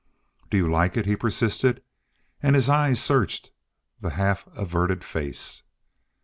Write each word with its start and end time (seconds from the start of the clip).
"Do 0.49 0.57
you 0.57 0.67
like 0.67 0.97
it?" 0.97 1.05
he 1.05 1.15
persisted, 1.15 1.83
and 2.41 2.55
his 2.55 2.69
eyes 2.69 2.99
searched 2.99 3.51
the 3.99 4.09
half 4.09 4.47
averted 4.55 5.03
face. 5.03 5.61